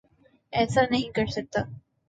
ایسا 0.53 0.81
نہیں 0.91 1.13
کرسکتا 1.15 1.61